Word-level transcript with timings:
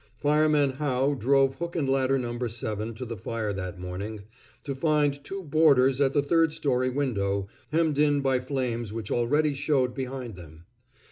Fireman 0.17 0.71
Howe 0.71 1.13
drove 1.13 1.53
Hook 1.59 1.75
and 1.75 1.87
Ladder 1.87 2.17
No. 2.17 2.39
7 2.47 2.95
to 2.95 3.05
the 3.05 3.15
fire 3.15 3.53
that 3.53 3.77
morning, 3.79 4.23
to 4.63 4.73
find 4.73 5.23
two 5.23 5.43
boarders 5.43 6.01
at 6.01 6.13
the 6.13 6.23
third 6.23 6.53
story 6.53 6.89
window, 6.89 7.47
hemmed 7.71 7.99
in 7.99 8.21
by 8.21 8.39
flames 8.39 8.91
which 8.91 9.11
already 9.11 9.53
showed 9.53 9.93
behind 9.93 10.33
them. 10.33 10.65